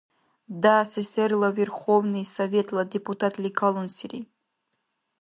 [0.61, 4.21] ДАССР-ла Верховный Советла депутатли калунсири.